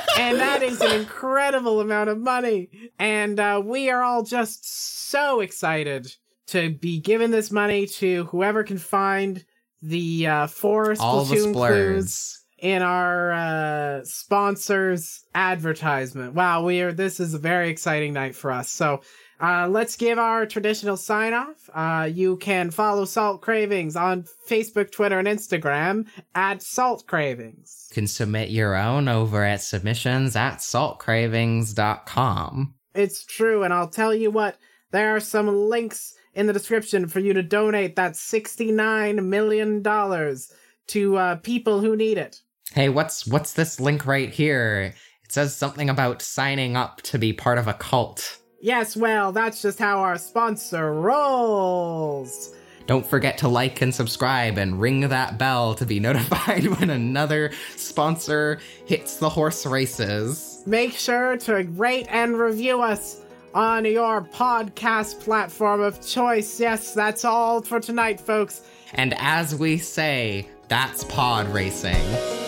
[0.18, 2.70] and that is an incredible amount of money.
[2.98, 6.10] And uh, we are all just so excited
[6.46, 9.44] to be giving this money to whoever can find
[9.82, 12.45] the uh, four All the Splatoon clues splurds.
[12.58, 16.34] In our uh, sponsors advertisement.
[16.34, 16.92] Wow, we are.
[16.92, 18.70] This is a very exciting night for us.
[18.70, 19.02] So.
[19.38, 21.68] Uh, let's give our traditional sign off.
[21.74, 27.88] Uh, you can follow Salt Cravings on Facebook, Twitter, and Instagram at Salt Cravings.
[27.90, 32.74] You can submit your own over at submissions at saltcravings.com.
[32.94, 34.56] It's true, and I'll tell you what,
[34.90, 41.16] there are some links in the description for you to donate that $69 million to
[41.16, 42.40] uh, people who need it.
[42.74, 44.94] Hey, what's what's this link right here?
[45.24, 48.38] It says something about signing up to be part of a cult.
[48.60, 52.54] Yes, well, that's just how our sponsor rolls.
[52.86, 57.52] Don't forget to like and subscribe and ring that bell to be notified when another
[57.76, 60.62] sponsor hits the horse races.
[60.66, 63.22] Make sure to rate and review us
[63.54, 66.60] on your podcast platform of choice.
[66.60, 68.62] Yes, that's all for tonight, folks.
[68.94, 72.45] And as we say, that's pod racing.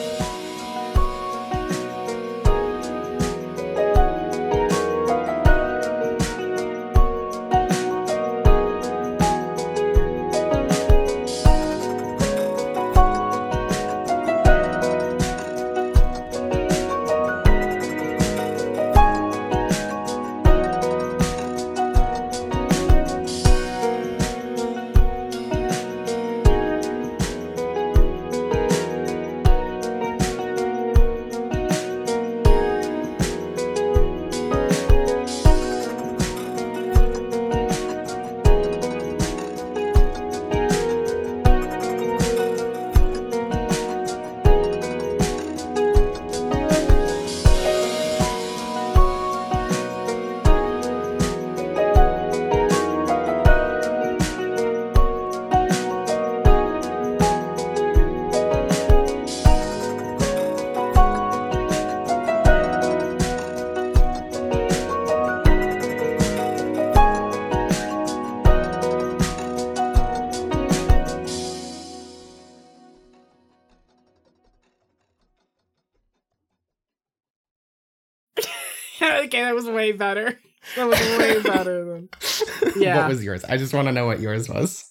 [83.49, 84.85] I just want to know what yours was.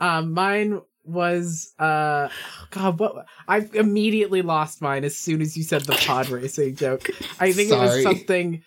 [0.00, 2.28] Um, mine was uh,
[2.70, 3.26] God, what?
[3.48, 7.08] I immediately lost mine as soon as you said the pod racing joke.
[7.40, 8.62] I think it was something.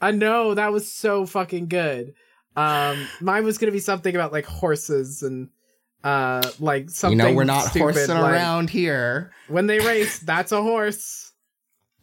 [0.00, 2.14] I know that was so fucking good.
[2.56, 5.48] Um, mine was gonna be something about like horses and
[6.02, 7.18] uh, like something.
[7.18, 9.32] you know, we're not stupid, horsing like, around here.
[9.48, 11.32] When they race, that's a horse.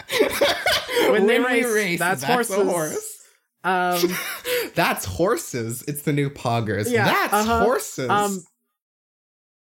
[1.09, 2.55] When they we race, that's a horses.
[2.55, 3.10] horse.
[3.63, 4.01] Um,
[4.75, 5.83] that's horses.
[5.87, 6.89] It's the new poggers.
[6.89, 7.63] Yeah, that's uh-huh.
[7.63, 8.09] horses.
[8.09, 8.43] um,